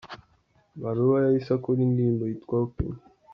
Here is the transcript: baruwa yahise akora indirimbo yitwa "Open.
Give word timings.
baruwa 0.81 1.17
yahise 1.25 1.49
akora 1.57 1.79
indirimbo 1.83 2.23
yitwa 2.29 2.55
"Open. 2.65 2.91